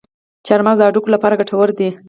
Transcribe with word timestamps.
چارمغز 0.47 0.77
د 0.79 0.81
هډوکو 0.87 1.13
لپاره 1.15 1.39
ګټور 1.41 1.69
دی. 1.77 1.89